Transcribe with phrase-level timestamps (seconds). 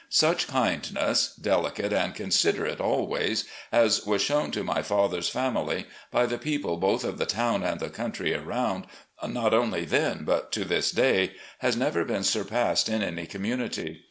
[0.09, 6.39] Such kindness— delicate and considerate always— as was shown to my father's family by the
[6.39, 8.87] people, both of the town and the country around,
[9.23, 13.99] not only then but to this day, has never been surpassed in any community.